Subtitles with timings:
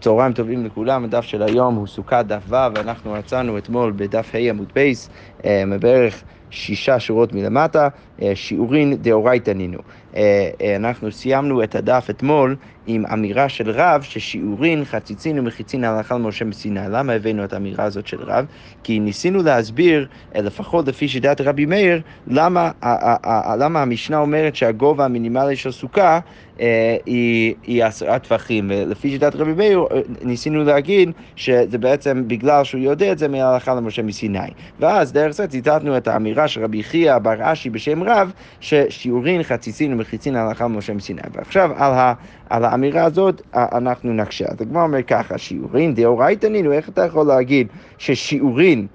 [0.00, 4.38] צהריים טובים לכולם, הדף של היום הוא סוכת דף ו', ואנחנו מצאנו אתמול בדף ה'
[4.38, 5.10] עמוד בייס,
[5.44, 7.88] אה, בערך שישה שורות מלמטה,
[8.22, 9.78] אה, שיעורין דאורייתא נינו.
[10.16, 16.14] אה, אה, אנחנו סיימנו את הדף אתמול עם אמירה של רב ששיעורין חציצין ומחיצין הלכה
[16.14, 16.80] למשה מסיני.
[16.90, 18.46] למה הבאנו את האמירה הזאת של רב?
[18.82, 22.70] כי ניסינו להסביר, לפחות לפי שיטת רבי מאיר, למה,
[23.58, 26.20] למה המשנה אומרת שהגובה המינימלי של סוכה
[27.06, 28.70] היא, היא עשרה טווחים.
[28.70, 29.84] לפי שיטת רבי מאיר
[30.22, 34.38] ניסינו להגיד שזה בעצם בגלל שהוא יודע את זה מההלכה למשה מסיני.
[34.80, 39.97] ואז דרך זה ציטטנו את האמירה של רבי חייא בר אשי בשם רב, ששיעורין חציצין
[39.98, 41.20] ומחיצין הלכה למשה מסיני.
[41.32, 42.14] ועכשיו על, ה,
[42.50, 44.44] על האמירה הזאת אנחנו נקשה.
[44.48, 47.66] אז הגמרא אומר ככה, שיעורין דאורייתא נינו, איך אתה יכול להגיד
[47.98, 48.86] ששיעורין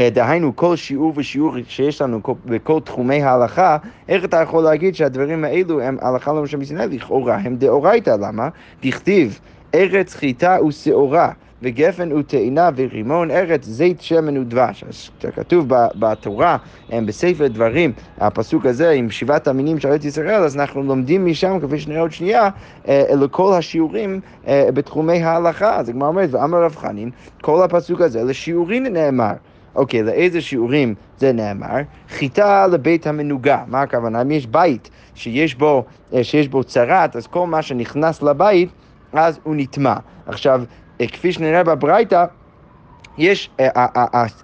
[0.00, 3.76] דהיינו כל שיעור ושיעור שיש לנו בכל תחומי ההלכה,
[4.08, 6.86] איך אתה יכול להגיד שהדברים האלו הם הלכה למשה מסיני?
[6.96, 8.48] לכאורה הם דאורייתא, למה?
[8.82, 9.40] דכתיב
[9.74, 11.32] ארץ חיטה ושעורה.
[11.62, 14.84] וגפן וטעינה ורימון ארץ, זית שמן ודבש.
[14.88, 16.56] אז כתוב בתורה,
[16.90, 21.78] בספר דברים, הפסוק הזה עם שבעת המינים של ארץ ישראל, אז אנחנו לומדים משם, כפי
[21.78, 22.48] שנראה עוד שנייה,
[22.88, 25.76] אה, לכל השיעורים אה, בתחומי ההלכה.
[25.76, 29.32] אז הגמרא אומרת, ואמר רב חנין, כל הפסוק הזה לשיעורים נאמר.
[29.74, 31.76] אוקיי, לאיזה שיעורים זה נאמר?
[32.08, 33.64] חיטה לבית המנוגה.
[33.66, 34.22] מה הכוונה?
[34.22, 38.68] אם יש בית שיש בו, אה, שיש בו צרת, אז כל מה שנכנס לבית,
[39.12, 39.94] אז הוא נטמע.
[40.26, 40.62] עכשיו,
[41.08, 42.24] כפי שנראה בברייתא,
[43.18, 43.68] יש, אה,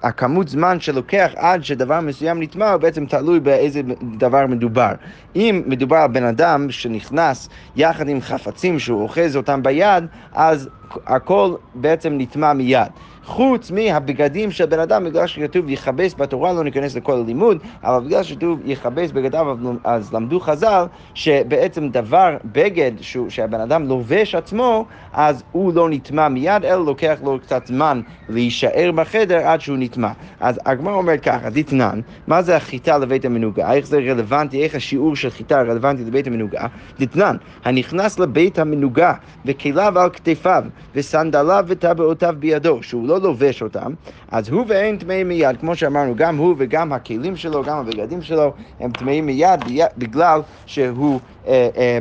[0.02, 3.80] הכמות זמן שלוקח עד שדבר מסוים נטמע הוא בעצם תלוי באיזה
[4.18, 4.92] דבר מדובר.
[5.36, 10.68] אם מדובר על בן אדם שנכנס יחד עם חפצים שהוא אוחז אותם ביד, אז
[11.06, 12.88] הכל בעצם נטמע מיד.
[13.28, 18.22] חוץ מהבגדים של בן אדם, בגלל שכתוב יכבס בתורה, לא ניכנס לכל הלימוד, אבל בגלל
[18.22, 20.84] שכתוב יכבס בגדיו, אז למדו חז"ל
[21.14, 27.18] שבעצם דבר, בגד שהוא, שהבן אדם לובש עצמו, אז הוא לא נטמע מיד, אלא לוקח
[27.24, 30.10] לו קצת זמן להישאר בחדר עד שהוא נטמע.
[30.40, 33.72] אז הגמרא אומרת ככה, דתנן, מה זה החיטה לבית המנוגה?
[33.72, 36.66] איך זה רלוונטי, איך השיעור של חיטה רלוונטי לבית המנוגה?
[37.00, 39.12] דתנן, הנכנס לבית המנוגה
[39.44, 43.92] וכליו על כתפיו וסנדליו וטבעותיו בידו, שהוא לא לובש אותם,
[44.30, 48.52] אז הוא ואין טמאים מיד, כמו שאמרנו, גם הוא וגם הכלים שלו, גם הבגדים שלו,
[48.80, 49.60] הם טמאים מיד
[49.98, 51.20] בגלל שהוא...
[51.46, 51.98] אה, אה,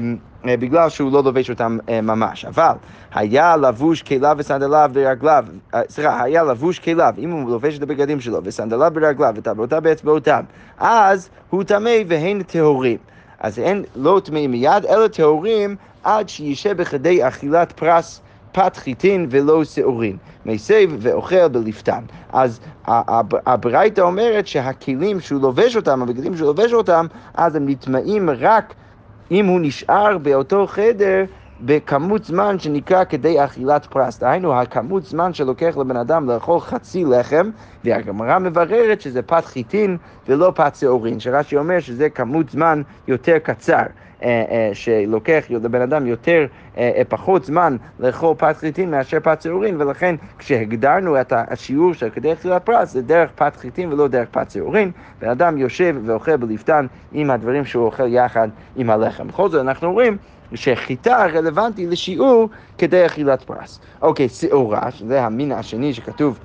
[0.48, 2.46] אה, בגלל שהוא לא לובש אותם ממש.
[2.46, 2.74] אבל
[3.14, 5.46] היה לבוש כליו וסנדליו ברגליו,
[5.90, 10.44] סליחה, היה לבוש כליו, אם הוא לובש את הבגדים שלו וסנדליו ברגליו וטבעותיו באצבעותיו,
[10.78, 12.98] אז הוא טמא והן טהורים.
[13.40, 18.22] אז אין לא טמאים מיד, אלא טהורים עד שישב בכדי אכילת פרס
[18.52, 22.04] פת חיטין ולא שעורין, מסב ואוכל בלפתן.
[22.34, 22.60] אז
[23.46, 28.74] הברייתא אומרת שהכלים שהוא לובש אותם, הבגדים שהוא לובש אותם, אז הם נטמעים רק
[29.32, 31.26] אם הוא נשאר באותו חדר
[31.62, 34.20] בכמות זמן שנקרא כדי אכילת פרס.
[34.20, 37.50] דהיינו, הכמות זמן שלוקח לבן אדם לאכול חצי לחם,
[37.84, 39.98] והגמרא מבררת שזה פת חיטין
[40.28, 43.84] ולא פת שעורין, שרש"י אומר שזה כמות זמן יותר קצר.
[44.24, 46.46] אה, אה, שלוקח לבן אדם יותר,
[46.78, 52.34] אה, פחות זמן לאכול פת חיטין מאשר פת שעורין, ולכן כשהגדרנו את השיעור של כדי
[52.34, 54.92] אכילת פרס, זה דרך פת חיטין ולא דרך פת שעורין.
[55.22, 59.28] בן אדם יושב ואוכל בלפתן עם הדברים שהוא אוכל יחד עם הלחם.
[59.28, 60.18] בכל זאת אנחנו רואים
[60.54, 63.80] שחיטה רלוונטי לשיעור כדי אכילת פרס.
[64.02, 66.40] אוקיי, שעורה, שזה המין השני שכתוב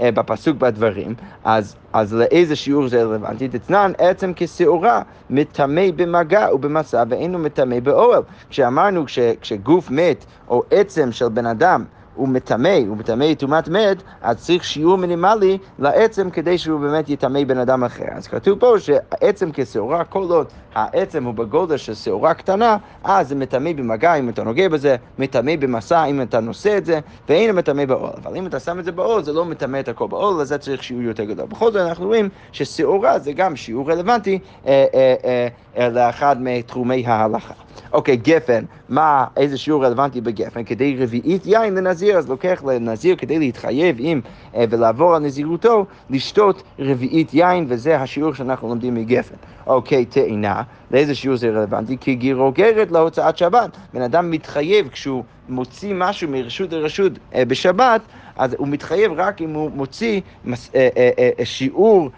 [0.00, 3.48] בפסוק בדברים, אז, אז לאיזה שיעור זה רלוונטי?
[3.48, 8.22] תצנן עצם כשעורה, מטמא במגע ובמסע ואינו מטמא באוהל.
[8.50, 9.04] כשאמרנו
[9.40, 14.64] כשגוף מת או עצם של בן אדם הוא מטמא, הוא מטמא טומאת מת, אז צריך
[14.64, 18.04] שיעור מינימלי לעצם כדי שהוא באמת יטמא בן אדם אחר.
[18.12, 23.34] אז כתוב פה שעצם כשעורה, כל עוד העצם הוא בגודל של שעורה קטנה, אז זה
[23.34, 27.84] מטמא במגע אם אתה נוגע בזה, מטמא במסע אם אתה נושא את זה, ואין מטמא
[27.84, 28.10] בעול.
[28.22, 30.82] אבל אם אתה שם את זה בעול, זה לא מטמא את הכל בעול, לזה צריך
[30.82, 31.46] שיעור יותר גדול.
[31.46, 35.48] בכל זאת אנחנו רואים ששעורה זה גם שיעור רלוונטי אה, אה, אה,
[35.78, 37.54] אה, לאחד מתחומי ההלכה.
[37.92, 40.64] אוקיי, גפן, מה, איזה שיעור רלוונטי בגפן?
[40.64, 44.20] כדי רביעית יין לנזיר, אז לוקח לנזיר כדי להתחייב עם
[44.56, 49.34] אה, ולעבור על נזירותו, לשתות רביעית יין, וזה השיעור שאנחנו לומדים מגפן.
[49.66, 51.96] אוקיי, טעינה, לאיזה שיעור זה רלוונטי?
[52.00, 53.76] כי גירו גרת להוצאת שבת.
[53.94, 58.00] בן אדם מתחייב כשהוא מוציא משהו מרשות לרשות אה, בשבת,
[58.36, 62.10] אז הוא מתחייב רק אם הוא מוציא מס, אה, שיעור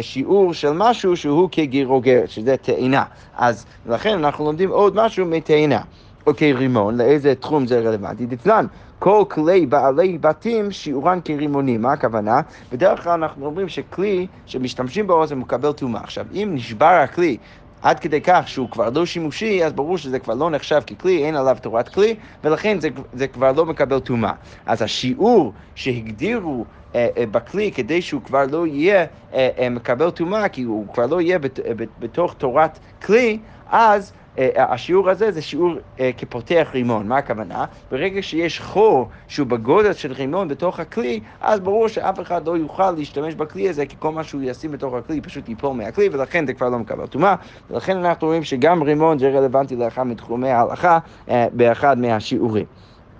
[0.00, 3.04] שיעור של משהו שהוא כגירו גרת, שזה טעינה.
[3.36, 5.80] אז לכן אנחנו לומדים עוד משהו מטעינה.
[6.28, 8.26] אוקיי, רימון, לאיזה תחום זה רלוונטי?
[8.26, 8.66] דצלן,
[8.98, 11.82] כל כלי בעלי בתים שיעורן כרימונים.
[11.82, 12.40] מה הכוונה?
[12.72, 16.00] בדרך כלל אנחנו אומרים שכלי שמשתמשים בו זה מקבל טומאה.
[16.00, 17.36] עכשיו, אם נשבר הכלי
[17.82, 21.36] עד כדי כך שהוא כבר לא שימושי, אז ברור שזה כבר לא נחשב ככלי, אין
[21.36, 22.14] עליו תורת כלי,
[22.44, 24.32] ולכן זה, זה כבר לא מקבל טומאה.
[24.66, 30.48] אז השיעור שהגדירו אה, אה, בכלי כדי שהוא כבר לא יהיה אה, אה, מקבל טומאה,
[30.48, 33.38] כי הוא כבר לא יהיה בת, אה, בתוך תורת כלי,
[33.70, 34.12] אז
[34.56, 37.08] השיעור הזה זה שיעור אה, כפותח רימון.
[37.08, 37.64] מה הכוונה?
[37.90, 42.90] ברגע שיש חור שהוא בגודל של רימון בתוך הכלי, אז ברור שאף אחד לא יוכל
[42.90, 46.52] להשתמש בכלי הזה, כי כל מה שהוא ישים בתוך הכלי פשוט ייפול מהכלי, ולכן זה
[46.54, 47.34] כבר לא מקבל טומאה.
[47.70, 50.98] ולכן אנחנו רואים שגם רימון זה רלוונטי לאחד מתחומי ההלכה
[51.30, 52.66] אה, באחד מהשיעורים.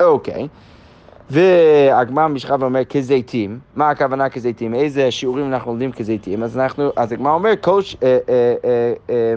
[0.00, 0.48] אוקיי.
[1.30, 4.74] והגמר משכה ואומר כזיתים, מה הכוונה כזיתים?
[4.74, 6.42] איזה שיעורים אנחנו לומדים כזיתים?
[6.42, 7.82] אז אנחנו, אז הגמר אומר כל...
[7.82, 7.96] ש...
[8.02, 9.34] אה, אה, אה, אה, אה,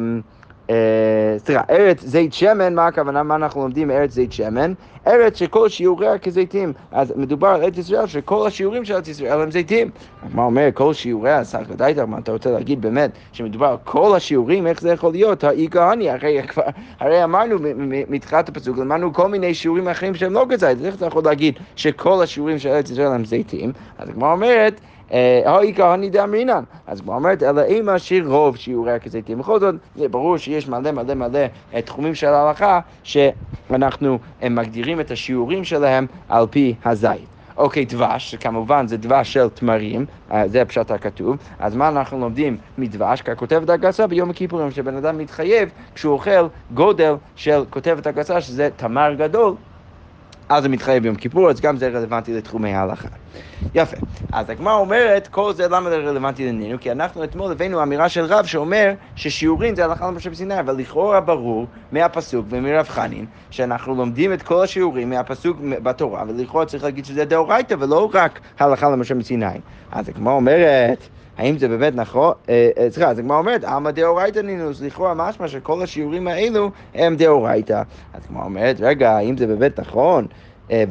[1.38, 4.74] סליחה, ארץ זית שמן, מה הכוונה, מה אנחנו לומדים מארץ זית שמן?
[5.08, 6.74] ארץ שכל שיעוריה כזיתים.
[6.92, 9.90] אז מדובר על ארץ ישראל שכל השיעורים של ארץ ישראל הם זיתים.
[10.34, 11.44] מה אומר כל שיעוריה?
[11.44, 15.44] סך ודאי, מה אתה רוצה להגיד באמת שמדובר על כל השיעורים, איך זה יכול להיות?
[15.44, 16.42] האי כהני, הרי,
[17.00, 17.56] הרי אמרנו
[18.10, 22.24] מתחילת הפסוק, למדנו כל מיני שיעורים אחרים שהם לא כזית, איך אתה יכול להגיד שכל
[22.24, 23.72] השיעורים של ארץ ישראל הם זיתים?
[23.98, 24.82] אז הגמרא אומרת
[25.46, 26.64] אוי כהני דאמרינן.
[26.88, 29.38] אז כמו אומרת, אלא אימא שרוב שיעורי הכזיתים.
[29.38, 29.76] בכל זאת,
[30.12, 31.40] ברור שיש מלא מלא מלא
[31.74, 37.32] אה, תחומים של ההלכה, שאנחנו אה, מגדירים את השיעורים שלהם על פי הזית.
[37.58, 42.58] אוקיי, דבש, שכמובן זה דבש של תמרים, אה, זה פשט הכתוב, אז מה אנחנו לומדים
[42.78, 43.22] מדבש?
[43.22, 49.14] ככותבת הגסה ביום הכיפורים, שבן אדם מתחייב כשהוא אוכל גודל של כותבת הגסה, שזה תמר
[49.14, 49.56] גדול,
[50.52, 53.08] אז זה מתחייב ביום כיפור, אז גם זה רלוונטי לתחומי ההלכה.
[53.76, 53.98] יפה.
[54.32, 56.80] אז הגמרא אומרת, כל זה למה זה רלוונטי לנינו?
[56.80, 61.22] כי אנחנו אתמול הבאנו אמירה של רב שאומר ששיעורים זה הלכה למשה בסיני, אבל לכאורה
[61.22, 67.26] ברור מהפסוק ומרב חנין, שאנחנו לומדים את כל השיעורים מהפסוק בתורה, ולכאורה צריך להגיד שזה
[67.26, 69.46] דאורייתא ולא רק הלכה למשה בסיני.
[69.92, 71.21] אז הגמרא אומרת...
[71.42, 72.34] האם זה באמת נכון?
[72.50, 77.16] אה, אה, סליחה, אז הגמרא אומרת, עמא דאורייתא נינוס, לכאורה משמע שכל השיעורים האלו הם
[77.16, 77.82] דאורייתא.
[78.14, 80.28] אז הגמרא אומרת, רגע, האם זה באמת נכון?
[80.72, 80.84] אה,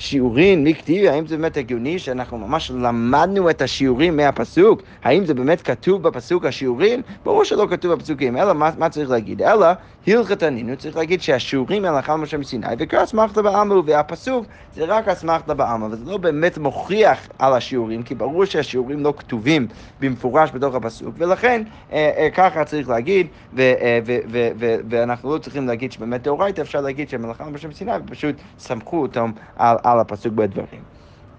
[0.00, 4.82] שיעורים מכתיב, האם זה באמת הגיוני שאנחנו ממש למדנו את השיעורים מהפסוק?
[5.02, 7.02] האם זה באמת כתוב בפסוק השיעורים?
[7.24, 9.42] ברור שלא כתוב בפסוקים, אלא מה, מה צריך להגיד?
[9.42, 9.66] אלא
[10.06, 15.54] הלכת ענינו, צריך להגיד שהשיעורים הלכה למשה מסיני, וקרא אסמכתא בעלמא, והפסוק זה רק אסמכתא
[15.54, 19.66] בעלמא, וזה לא באמת מוכיח על השיעורים, כי ברור שהשיעורים לא כתובים
[20.00, 21.62] במפורש בתוך הפסוק, ולכן
[21.92, 26.22] אה, אה, ככה צריך להגיד, ו, אה, ו, ו, ו, ואנחנו לא צריכים להגיד שבאמת
[26.22, 30.82] דאורייתא, אפשר להגיד שהם הלכה למשה מסיני, ופשוט סמכו אותם על, על הפסוק בדברים.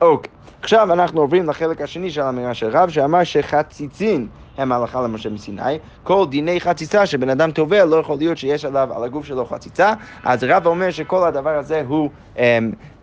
[0.01, 0.31] אוקיי,
[0.62, 4.27] עכשיו אנחנו עוברים לחלק השני של האמירה של רב, שאמר שחציצין
[4.57, 5.80] הם הלכה למשה מסיני.
[6.03, 9.94] כל דיני חציצה שבן אדם טובע, לא יכול להיות שיש עליו, על הגוף שלו חציצה.
[10.24, 12.39] אז רב אומר שכל הדבר הזה הוא, um,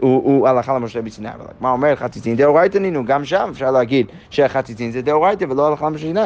[0.00, 1.28] הוא, הוא הלכה למשה מסיני.
[1.28, 3.04] אבל מה אומר חציצין דאורייתא נינו?
[3.04, 5.68] גם שם אפשר להגיד שהחציצין זה דאורייתא ולא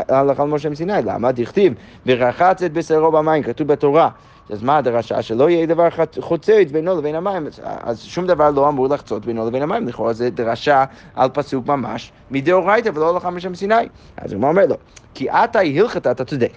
[0.08, 0.92] הלכה למשה מסיני.
[1.04, 1.32] למה?
[1.32, 1.74] דכתיב
[2.06, 4.08] ורחץ את בשרו במים, כתוב בתורה.
[4.52, 5.22] אז מה הדרשה?
[5.22, 5.88] שלא יהיה דבר
[6.20, 10.30] חוצץ בינו לבין המים, אז שום דבר לא אמור לחצות בינו לבין המים, לכאורה זה
[10.30, 10.84] דרשה
[11.14, 13.74] על פסוק ממש מדאורייתא ולא הלכה משם סיני.
[14.16, 14.76] אז הוא אומר לו,
[15.14, 16.52] כי עתה הלכת, אתה צודק.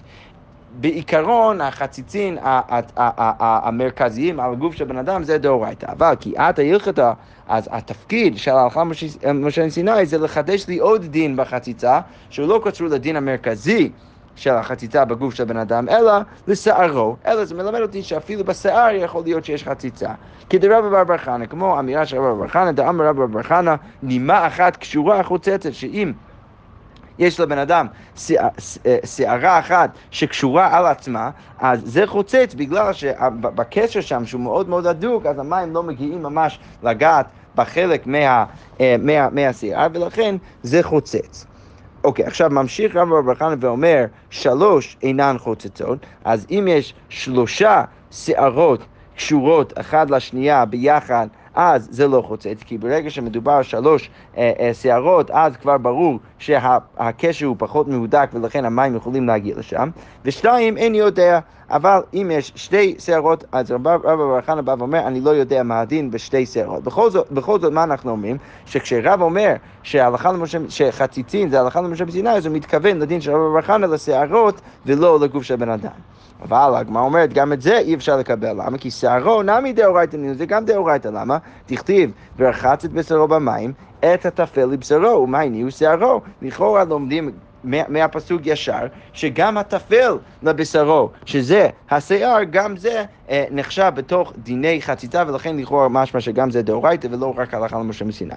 [0.80, 7.12] בעיקרון החציצין המרכזיים על הגוף של בן אדם זה דאורייתא, אבל כי עתה הלכתה,
[7.48, 8.84] אז התפקיד של ההלכה
[9.34, 12.00] משה סיני זה לחדש לי עוד דין בחציצה,
[12.30, 13.90] שהוא לא קשור לדין המרכזי
[14.36, 16.12] של החציצה בגוף של בן אדם, אלא
[16.48, 20.10] לשערו, אלא זה מלמד אותי שאפילו בשיער יכול להיות שיש חציצה.
[20.50, 24.46] כדרבא בר בר חנא, כמו אמירה של רבא בר חנא, דאמר רבא בר חנא, נימה
[24.46, 26.12] אחת קשורה חוצצת, שאם
[27.18, 27.86] יש לבן אדם
[29.04, 35.26] שערה אחת שקשורה על עצמה, אז זה חוצץ בגלל שבקשר שם, שהוא מאוד מאוד הדוק,
[35.26, 38.44] אז המים לא מגיעים ממש לגעת בחלק מה,
[38.80, 41.46] אה, מה, מהשיער, ולכן זה חוצץ.
[42.06, 48.86] אוקיי, עכשיו ממשיך רב בר חנא ואומר, שלוש אינן חוצצות, אז אם יש שלושה שערות
[49.16, 55.30] קשורות אחת לשנייה ביחד, אז זה לא חוצץ, כי ברגע שמדובר שלוש אה, אה, שערות,
[55.30, 59.90] אז כבר ברור שהקשר הוא פחות מהודק ולכן המים יכולים להגיע לשם.
[60.24, 61.38] ושתיים, אין יודע,
[61.70, 65.80] אבל אם יש שתי שערות, אז רבי בר חנא בא ואומר, אני לא יודע מה
[65.80, 66.84] הדין בשתי שערות.
[66.84, 68.36] בכל זאת, בכל זאת, מה אנחנו אומרים?
[68.66, 73.54] שכשרב אומר שהלכה למשה, שחציצין זה הלכה למשה בסיני, אז הוא מתכוון לדין של רבי
[73.54, 76.15] בר חנא לשערות ולא לגוף של בן אדם.
[76.42, 78.50] אבל הגמרא אומרת, גם את זה אי אפשר לקבל.
[78.50, 78.78] למה?
[78.78, 81.08] כי שערו נמי דאורייתא נינו, זה גם דאורייתא.
[81.08, 81.38] למה?
[81.66, 86.20] תכתיב, ורחץ את בשרו במים, את הטפל לבשרו, ומה הניעו שערו.
[86.42, 87.30] לכאורה לומדים
[87.64, 95.56] מהפסוק ישר, שגם הטפל לבשרו, שזה השיער, גם זה אה, נחשב בתוך דיני חציצה, ולכן
[95.56, 98.34] לכאורה משמע שגם זה דאורייתא ולא רק הלכה למשה מסיני.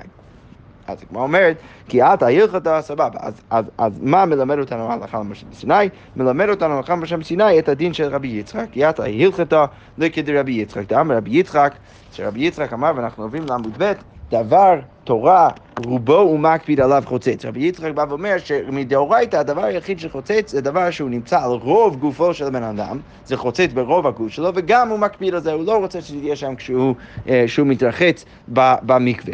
[0.92, 3.20] אז הגמרא אומרת, כי עתה הלכתה סבבה.
[3.20, 5.90] אז, אז, אז מה מלמד אותנו ההלכה למשה מסיני?
[6.16, 8.66] מלמד אותנו ההלכה למשה מסיני את הדין של רבי יצחק.
[8.72, 9.66] כי עתה הלכתה
[9.98, 10.90] לכדי יצחק.
[10.90, 11.74] דאמר רבי יצחק,
[12.14, 13.94] שרבי יצחק אמר, ואנחנו עוברים לעמוד ב',
[14.32, 15.50] דבר תורה
[15.86, 17.46] רובו הוא מקפיד עליו חוצץ.
[17.46, 22.34] רבי יצחק בא ואומר שמדאורייתא הדבר היחיד שחוצץ זה דבר שהוא נמצא על רוב גופו
[22.34, 25.78] של הבן אדם, זה חוצץ ברוב הגוף שלו, וגם הוא מקפיד על זה, הוא לא
[25.78, 26.96] רוצה שזה יהיה שם כשהוא
[27.30, 28.26] אה, מתרחץ
[28.82, 29.34] במקווה.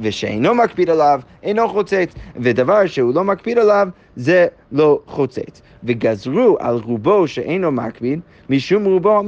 [0.00, 5.62] ושאינו מקפיד עליו, אינו חוצץ, ודבר שהוא לא מקפיד עליו, זה לא חוצץ.
[5.84, 9.22] וגזרו על רובו שאינו מקפיד, משום רובו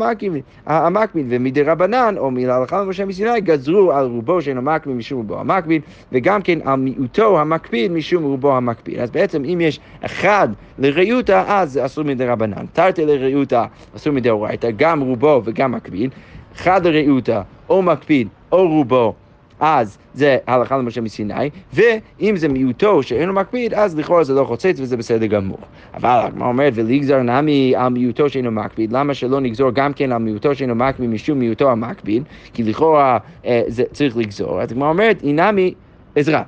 [0.67, 5.83] המקפיד, ומדי רבנן, או מלהלכה למשה מסיני, גזרו על רובו שאינו מקפיד משום רובו המקפיד,
[6.13, 8.99] וגם כן על מיעוטו המקפיד משום רובו המקפיד.
[8.99, 10.49] אז בעצם אם יש אחד
[10.79, 12.67] לרעיותא, אז זה אסור מדי רבנן.
[12.73, 13.65] תרתי לרעיותא,
[13.97, 16.11] אסור מדי אורייתא, גם רובו וגם מקפיד.
[16.57, 19.15] אחד לרעיותא, או מקפיד, או רובו.
[19.61, 24.77] אז זה הלכה למשה מסיני, ואם זה מיעוטו שאינו מקפיד, אז לכאורה זה לא חוצץ
[24.81, 25.59] וזה בסדר גמור.
[25.95, 30.19] אבל הגמרא אומרת, ולגזר נמי על מיעוטו שאינו מקפיד, למה שלא נגזור גם כן על
[30.19, 32.23] מיעוטו שאינו מקפיד משום מיעוטו המקפיד?
[32.55, 34.61] כי לכאורה אה, זה צריך לגזור.
[34.61, 35.75] אז הגמרא אומרת, אינמי
[36.17, 36.43] עזרה.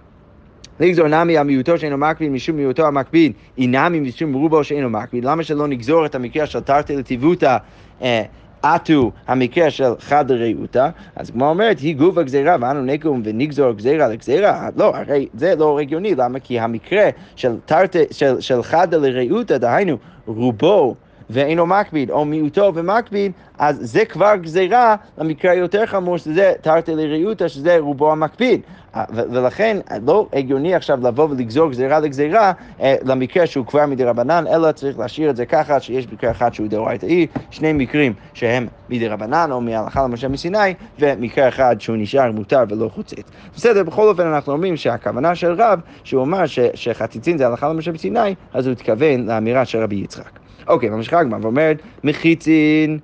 [0.80, 5.42] לגזור נמי על מיעוטו שאינו מקפיד משום מיעוטו המקפיד, אינמי משום רובו שאינו מקפיד, למה
[5.42, 7.56] שלא נגזור את המקרה של תרתי לטיבותא
[8.02, 8.22] אה,
[8.62, 14.08] עטו המקרה של חד לרעותה, אז כמו אומרת, היא גוף הגזירה ואנו נקום ונגזור גזירה
[14.08, 16.40] לגזירה, לא, הרי זה לא הגיוני, למה?
[16.40, 19.96] כי המקרה של, תרת, של, של חד לרעותה, דהיינו
[20.26, 20.94] רובו
[21.30, 27.48] ואינו מקפיד, או מיעוטו ומקפיד, אז זה כבר גזירה למקרה היותר חמור, שזה תרתי לרעותה,
[27.48, 28.60] שזה רובו המקפיד.
[28.96, 34.44] אה, ולכן לא הגיוני עכשיו לבוא ולגזור גזירה לגזירה אה, למקרה שהוא כבר מדי רבנן,
[34.46, 39.08] אלא צריך להשאיר את זה ככה שיש מקרה אחד שהוא דאורייתאי, שני מקרים שהם מדי
[39.08, 43.30] רבנן או מהלכה למשה מסיני, ומקרה אחד שהוא נשאר מותר ולא חוצץ.
[43.56, 46.42] בסדר, בכל אופן אנחנו אומרים שהכוונה של רב, שהוא אמר
[46.74, 50.47] שחציצין זה הלכה למשה מסיני, אז הוא התכוון לאמירה של רבי יצחק.
[50.68, 52.98] אוקיי, ממשיכה הגמרא ואומרת, מחיצין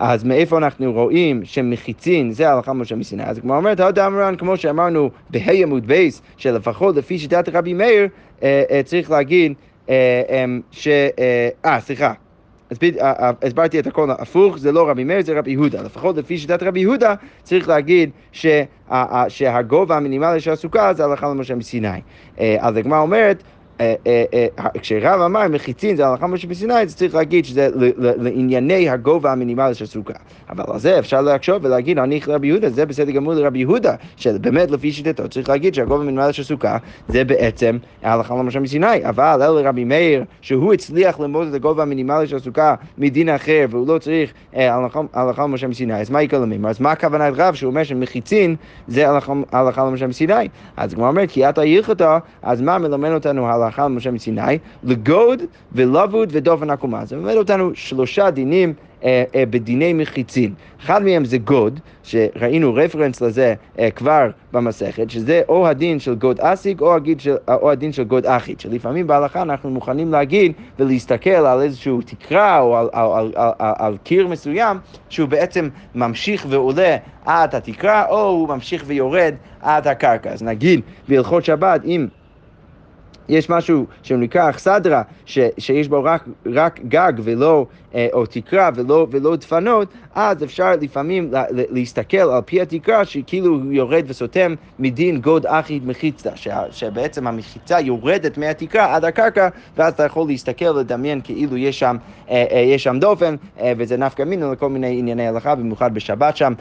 [0.00, 3.24] אז מאיפה אנחנו רואים שמחיצין זה הלכה משה מסיני?
[3.24, 8.08] אז כמו אומרת, הוד אמרן, כמו שאמרנו בה' עמוד בייס, שלפחות לפי שיטת רבי מאיר,
[8.42, 9.52] אה, אה, צריך להגיד
[9.88, 10.88] אה, אמ, ש...
[11.64, 12.12] אה, סליחה.
[13.42, 15.82] הסברתי את הכל הפוך, זה לא רבי מאיר, זה רבי יהודה.
[15.82, 18.10] לפחות לפי שיטת רבי יהודה, צריך להגיד
[19.28, 21.88] שהגובה המינימלי של הסוכה זה הלכה למשה מסיני.
[22.38, 23.59] אז הגמרא אומרת, אה, אה, אה,
[24.80, 29.86] כשרב אמר מחיצין זה הלכה משה בסיני, אז צריך להגיד שזה לענייני הגובה המינימלי של
[29.86, 30.14] סוכה.
[30.50, 34.70] אבל על זה אפשר לחשוב ולהגיד, אני לרבי יהודה, זה בסדר גמור לרבי יהודה, שבאמת
[34.70, 36.76] לפי שיטתו צריך להגיד שהגובה המינימלי של סוכה
[37.08, 39.08] זה בעצם ההלכה למשה מסיני.
[39.08, 43.88] אבל אל רבי מאיר, שהוא הצליח ללמוד את הגובה המינימלי של סוכה מדין אחר, והוא
[43.88, 44.32] לא צריך
[45.12, 46.68] הלכה למשה מסיני, אז מאי איכא למימר?
[46.68, 48.56] אז מה הכוונת רב שהוא אומר שמחיצין
[48.88, 49.06] זה
[49.52, 50.48] הלכה למשה מסיני?
[50.76, 53.69] אז הוא אומר, כי אתאי הלכתא, אז מה מלמד אותנו הלכה?
[53.70, 57.04] הלכה למשה מסיני, לגוד ולבוד ודופן עקומה.
[57.04, 58.74] זה מלמד אותנו שלושה דינים
[59.04, 60.54] אה, אה, בדיני מחיצין.
[60.84, 66.40] אחד מהם זה גוד, שראינו רפרנס לזה אה, כבר במסכת, שזה או הדין של גוד
[66.40, 71.60] אסיק או, של, או הדין של גוד אחית, שלפעמים בהלכה אנחנו מוכנים להגיד ולהסתכל על
[71.60, 76.96] איזושהי תקרה או על, על, על, על, על, על קיר מסוים, שהוא בעצם ממשיך ועולה
[77.24, 80.30] עד התקרה, או הוא ממשיך ויורד עד הקרקע.
[80.30, 82.06] אז נגיד בהלכות שבת, אם...
[83.30, 85.02] יש משהו שנקרא אכסדרה,
[85.58, 91.32] שיש בו רק, רק גג ולא, אה, או תקרה ולא, ולא דפנות, אז אפשר לפעמים
[91.32, 96.30] לה, להסתכל על פי התקרה שכאילו הוא יורד וסותם מדין גוד אחיד מחיצה,
[96.70, 101.96] שבעצם המחיצה יורדת מהתקרה עד הקרקע, ואז אתה יכול להסתכל, לדמיין כאילו יש שם,
[102.30, 103.34] אה, אה, יש שם דופן,
[103.76, 106.52] וזה נפקא מינו לכל מיני ענייני הלכה, במיוחד בשבת שם,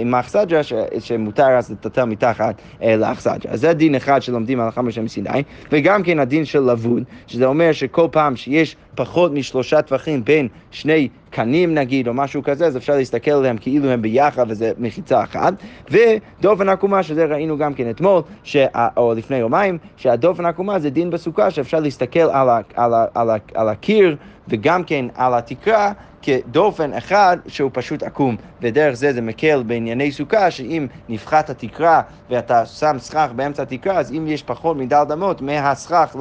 [0.00, 0.60] עם האכסדרה,
[0.98, 3.52] שמותר אז לטטל מתחת לאכסדרה.
[3.52, 7.46] אז זה דין אחד שלומדים הלכה משם סיני, וגם גם כן הדין של לבון, שזה
[7.46, 12.76] אומר שכל פעם שיש פחות משלושה טווחים בין שני קנים נגיד, או משהו כזה, אז
[12.76, 15.54] אפשר להסתכל עליהם כאילו הם ביחד וזה מחיצה אחת.
[15.90, 18.56] ודופן עקומה, שזה ראינו גם כן אתמול, ש...
[18.96, 22.60] או לפני יומיים, שהדופן עקומה זה דין בסוכה, שאפשר להסתכל על, ה...
[22.74, 23.04] על, ה...
[23.14, 23.36] על, ה...
[23.54, 24.16] על הקיר
[24.48, 25.92] וגם כן על התקרה.
[26.22, 32.66] כדופן אחד שהוא פשוט עקום, ודרך זה זה מקל בענייני סוכה, שאם נפחת התקרה ואתה
[32.66, 36.16] שם סכך באמצע התקרה, אז אם יש פחות מדל דמות מהסכך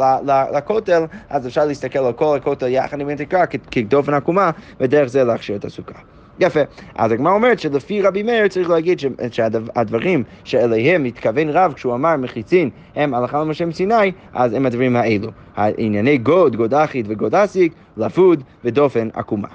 [0.53, 5.55] לכותל, אז אפשר להסתכל על כל הכותל יחד עם התקרה כדופן עקומה, ודרך זה להכשיר
[5.55, 5.99] את הסוכה.
[6.39, 6.59] יפה.
[6.95, 8.99] אז הגמרא אומרת שלפי רבי מאיר צריך להגיד
[9.31, 15.31] שהדברים שאליהם התכוון רב כשהוא אמר מחיצין הם הלכה למשה מסיני, אז הם הדברים האלו.
[15.55, 19.47] הענייני גוד, גוד אחיד וגוד אסיק, לבוד ודופן עקומה.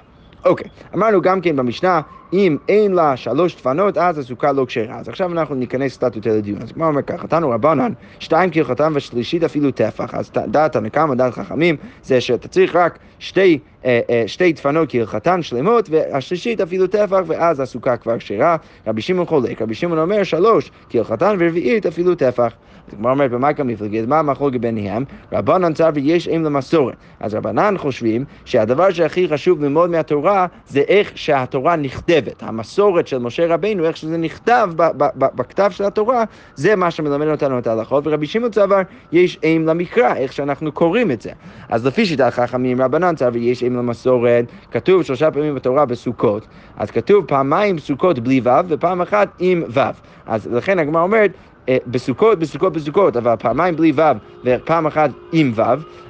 [0.45, 2.01] אוקיי, אמרנו גם כן במשנה
[2.33, 4.99] אם אין לה שלוש דפנות, אז הסוכה לא כשרה.
[4.99, 6.63] אז עכשיו אנחנו ניכנס קצת יותר לדיון.
[6.63, 10.15] אז כמו אומר ככה, תנו רבנן, שתיים כהלכתם ושלישית אפילו טפח.
[10.15, 14.89] אז דעת תנא קמא, דעת חכמים, זה שאתה צריך רק שתי, אה, אה, שתי דפנות
[14.91, 18.57] כהלכתן שלמות, והשלישית אפילו טפח, ואז הסוכה כבר כשרה.
[18.87, 22.53] רבי שמעון חולק, רבי שמעון אומר שלוש כהלכתן ורביעית אפילו טפח.
[22.93, 24.09] הגמרא אומרת, במה גם מפלגת?
[24.09, 25.05] מה המחלוקת ביניהם?
[25.33, 26.95] רבנן צר ויש אם למסורת.
[27.21, 32.43] אז רבנן חושבים שהדבר שהכי חשוב ללמוד מהתורה זה איך שהתורה נכתבת.
[32.43, 34.71] המסורת של משה רבינו, איך שזה נכתב
[35.15, 36.25] בכתב של התורה,
[36.55, 38.81] זה מה שמלמד אותנו את ההלכות, ורבי שמעון צבר,
[39.13, 41.31] יש אם למקרא, איך שאנחנו קוראים את זה.
[41.69, 46.91] אז לפי שיטת חכמים, רבנן צבר ויש אם למסורת, כתוב שלושה פעמים בתורה בסוכות, אז
[46.91, 49.81] כתוב פעמיים סוכות בלי ו' ופעם אחת עם ו'.
[50.27, 51.31] אז לכן הגמרא אומרת,
[51.87, 54.03] בסוכות, בסוכות, בסוכות, אבל פעמיים בלי ו'
[54.45, 55.63] ופעם אחת עם ו',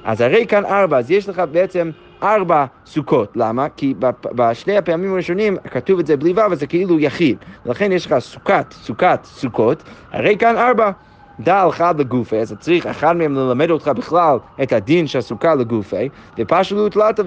[0.03, 1.91] אז הרי כאן ארבע, אז יש לך בעצם
[2.23, 3.31] ארבע סוכות.
[3.35, 3.67] למה?
[3.77, 3.93] כי
[4.23, 7.37] בשני הפעמים הראשונים כתוב את זה בלי ו', אז זה כאילו יחיד.
[7.65, 10.91] לכן יש לך סוכת, סוכת, סוכות, הרי כאן ארבע.
[11.39, 16.09] דע אחד לגופי, אז צריך אחד מהם ללמד אותך בכלל את הדין של סוכה לגופי,
[16.39, 17.19] ופשלו תלת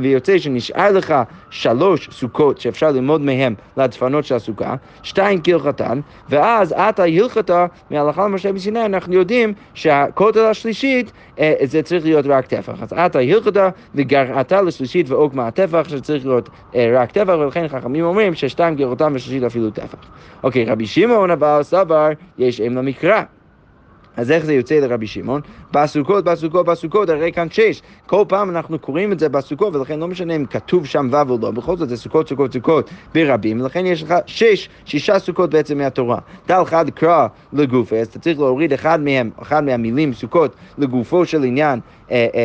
[0.00, 1.14] ויוצא שנשאר לך
[1.50, 8.52] שלוש סוכות שאפשר ללמוד מהם לדפנות של הסוכה, שתיים כהלכתן, ואז אתה הלכתה מהלכה למשה
[8.52, 12.82] מסיני, אנחנו יודעים שהכותל השלישית אה, זה צריך להיות רק טפח.
[12.82, 18.34] אז אתה הלכתה וגרעתה לשלישית ועוגמה הטפח, שצריך להיות אה, רק טפח, ולכן חכמים אומרים
[18.34, 19.98] ששתיים כהלכתן ושלישית אפילו טפח.
[20.42, 22.08] אוקיי, רבי שמעון הבעל סבר,
[22.38, 23.21] יש אם למקרא.
[24.16, 25.40] אז איך זה יוצא לרבי שמעון?
[25.72, 27.82] בסוכות, בסוכות, בסוכות, הרי כאן שש.
[28.06, 31.38] כל פעם אנחנו קוראים את זה בסוכות, ולכן לא משנה אם כתוב שם ו' או
[31.42, 35.78] לא, בכל זאת זה סוכות, סוכות, סוכות ברבים, ולכן יש לך שש, שישה סוכות בעצם
[35.78, 36.18] מהתורה.
[36.48, 41.44] דל חד קרא לגופי, אז אתה צריך להוריד אחד מהם, אחד מהמילים סוכות לגופו של
[41.44, 41.80] עניין,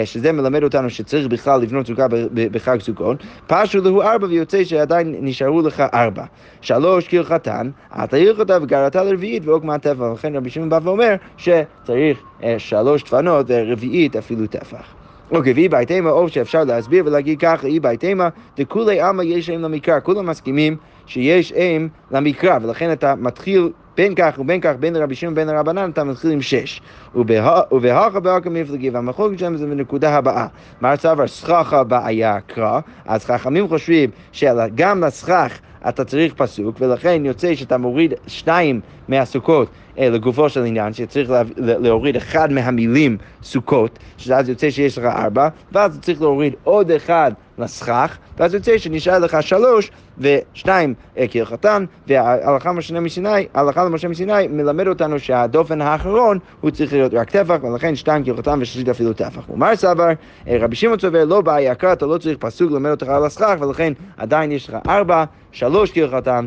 [0.06, 3.24] שזה מלמד אותנו שצריך בכלל לבנות סוכה בחג סוכות.
[3.48, 6.24] פשו להו ארבע ויוצא שעדיין נשארו לך ארבע.
[6.62, 7.70] שלוש כהלכתן,
[8.04, 13.46] אתה הלכתה וגרתה לרביעית ועוגמה טבע, ולכן רבי שמעון בא ואומר שצריך אה, שלוש דפנות
[13.50, 14.94] ורביעית אפילו טפח.
[15.32, 20.00] אוקיי, ואי בהתאמה, או שאפשר להסביר ולהגיד ככה, אי בהתאמה, דכולי עלמא יש אם למקרא,
[20.04, 25.34] כולם מסכימים שיש אם למקרא, ולכן אתה מתחיל בין כך ובין כך, בין לרבי שמעון
[25.34, 26.82] ובין לרבנן, אתה מתחיל עם שש.
[27.16, 30.48] ובהכה בהכה מפלגי, והמחלוקת שלהם זה בנקודה הבאה.
[30.82, 37.56] מר צבר סככה בעיה קרא, אז חכמים חושבים שגם לסכך אתה צריך פסוק, ולכן יוצא
[37.56, 39.70] שאתה מוריד שניים מהסוכות
[40.00, 45.48] אה, לגופו של עניין, שצריך לה, להוריד אחד מהמילים סוכות, שאז יוצא שיש לך ארבע,
[45.72, 52.70] ואז צריך להוריד עוד אחד לסכך, ואז יוצא שנשאר לך שלוש ושניים אה, כהלכתן, וההלכה
[52.70, 57.96] למשה מסיני, ההלכה למשה מסיני מלמד אותנו שהדופן האחרון הוא צריך להיות רק טפח, ולכן
[57.96, 59.50] שתיים כהלכתן ושלישית אפילו טפח.
[59.50, 60.08] ומר סבר,
[60.48, 63.56] אה, רבי שמעון צובר, לא בעיה יקר, אתה לא צריך פסוק ללמד אותך על הסכך,
[63.60, 66.46] ולכן עדיין יש לך ארבע, שלוש כהלכתן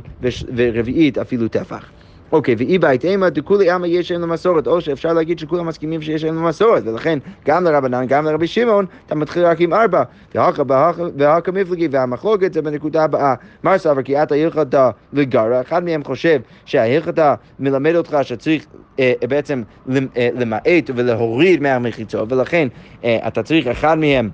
[0.56, 1.99] ורביעית אפילו טפח.
[2.32, 6.24] אוקיי, ואי בית אימה דכולי עמא יש להם למסורת, או שאפשר להגיד שכולם מסכימים שיש
[6.24, 10.02] להם למסורת, ולכן גם לרבנן, גם לרבי שמעון, אתה מתחיל רק עם ארבע,
[11.16, 13.34] והכה מפלגי, והמחלוקת זה בנקודה הבאה.
[13.64, 18.66] מר סבר כי אתה הלכתה וגרה, אחד מהם חושב שההלכתה מלמד אותך שצריך
[18.98, 19.62] אה, בעצם
[20.16, 22.68] אה, למעט ולהוריד מהמחיצות, ולכן
[23.04, 24.30] אה, אתה צריך אחד מהם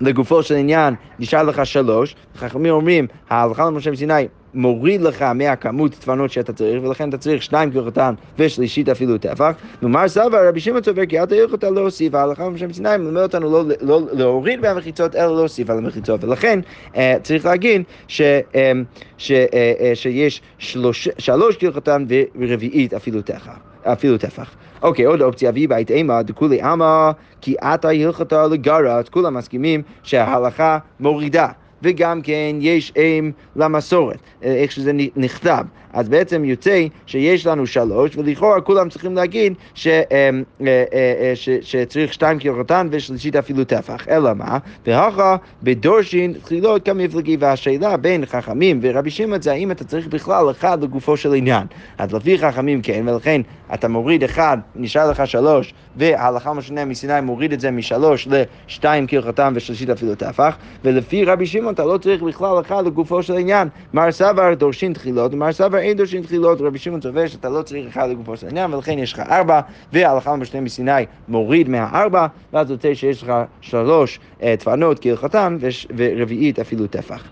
[0.00, 6.30] לגופו של עניין, נשאר לך שלוש, חכמים אומרים, ההלכה למשה מסיני מוריד לך מהכמות דפנות
[6.30, 9.54] שאתה צריך, ולכן אתה צריך שניים כרותן ושלישית אפילו טפח.
[9.82, 13.52] ומר סבא, רבי שמעון צובר כי אל תאריך אותה להוסיף, ההלכה למשה מסיני מלמד אותנו
[13.52, 16.24] לא, לא להוריד מהמחיצות, אלא להוסיף על המחיצות.
[16.24, 16.60] ולכן
[16.96, 18.72] אה, צריך להגיד ש, אה,
[19.18, 22.04] ש, אה, אה, שיש שלוש, שלוש כרותן
[22.38, 23.75] ורביעית אפילו טפח.
[23.92, 24.54] אפילו טפח.
[24.82, 29.82] אוקיי, עוד אופציה, והיא בית אימה, דכולי עמא, כי עתה הלכתה לגרה, אז כולם מסכימים
[30.02, 31.48] שההלכה מורידה.
[31.82, 35.64] וגם כן יש אם למסורת, אה, איך שזה נכתב.
[35.96, 40.30] אז בעצם יוצא שיש לנו שלוש, ולכאורה כולם צריכים להגיד ש, אה,
[40.66, 44.08] אה, ש, שצריך שתיים כרותן ושלישית אפילו טפח.
[44.08, 44.58] אלא מה?
[44.86, 50.82] והכה בדורשין תחילות כמפלגי, והשאלה בין חכמים ורבי שמעון זה האם אתה צריך בכלל אחד
[50.82, 51.66] לגופו של עניין.
[51.98, 53.40] אז לפי חכמים כן, ולכן
[53.74, 59.52] אתה מוריד אחד, נשאר לך שלוש, וההלכה משנה מסיני מוריד את זה משלוש לשתיים כרותן
[59.56, 63.68] ושלישית אפילו טפח, ולפי רבי שמעון אתה לא צריך בכלל אחד לגופו של עניין.
[63.94, 67.86] מר סבר דורשין תחילות, ומר סבר אין דורשין תחילות, רבי שמעון סובר שאתה לא צריך
[67.86, 69.60] אחד לגופו של עניין, ולכן יש לך ארבע,
[69.92, 75.58] וההלכה למשנה מסיני מוריד מהארבע, ואז יוצא שיש לך שלוש דפנות אה, כהלכתן,
[75.96, 77.24] ורביעית אפילו טפח.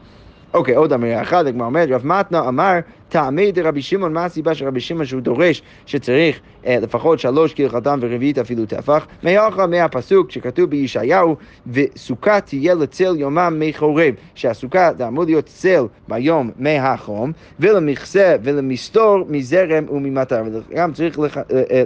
[0.54, 2.78] אוקיי, עוד אמירה אחת, הגמרא אומרת, רב מתנה אמר,
[3.14, 7.98] טעמי דרבי שמעון, מה הסיבה של רבי שמעון שהוא דורש שצריך אה, לפחות שלוש כהלכתם
[8.02, 9.06] ורביעית אפילו טפח?
[9.22, 15.84] מהלכה מהפסוק שכתוב בישעיהו, וסוכה תהיה לצל יומם מי חורב, שהסוכה זה אמור להיות צל
[16.08, 21.36] ביום מהחום, ולמכסה ולמסתור מזרם וממטר, וגם צריך לח...
[21.36, 21.84] אה, אה,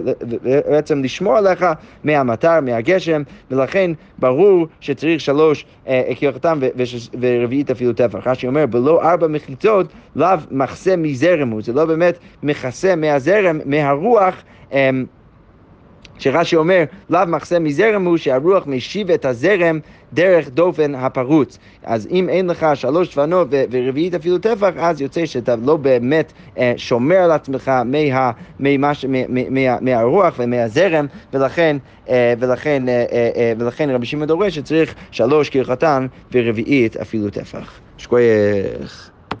[0.69, 1.65] בעצם לשמור עליך
[2.03, 5.65] מהמטר, מהגשם, ולכן ברור שצריך שלוש
[6.15, 6.59] כהלכתם
[7.19, 8.27] ורביעית אפילו טפח.
[8.27, 11.18] רש"י אומר, בלא ארבע מחיצות, לאו מחסה מזרם
[11.51, 14.35] הוא, זה לא באמת מכסה מהזרם, מהרוח.
[14.71, 15.05] אמ,
[16.19, 19.79] שרש"י אומר, לאו מחסה מזרם הוא שהרוח משיב את הזרם
[20.13, 21.57] דרך דופן הפרוץ.
[21.83, 26.73] אז אם אין לך שלוש דפנות ורביעית אפילו טפח, אז יוצא שאתה לא באמת אה,
[26.77, 29.17] שומר על עצמך מה, ממש, מה,
[29.49, 31.77] מה, מהרוח ומהזרם, ולכן,
[32.09, 37.79] אה, ולכן, אה, אה, אה, ולכן רבי שמעון דורש שצריך שלוש כהלכתן ורביעית אפילו טפח.
[37.97, 39.11] שכוייך.